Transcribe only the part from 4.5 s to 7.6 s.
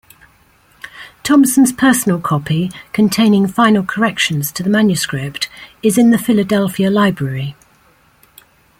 to the manuscript, is in the Philadelphia library.